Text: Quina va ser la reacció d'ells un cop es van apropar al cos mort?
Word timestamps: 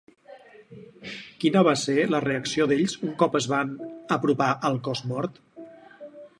Quina 1.43 1.63
va 1.67 1.73
ser 1.81 2.07
la 2.15 2.23
reacció 2.25 2.67
d'ells 2.73 2.97
un 3.09 3.13
cop 3.21 3.39
es 3.43 3.51
van 3.53 3.77
apropar 4.19 4.51
al 4.71 4.81
cos 4.89 5.07
mort? 5.13 5.41